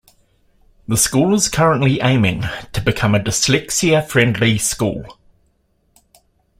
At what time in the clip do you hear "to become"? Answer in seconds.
2.73-3.13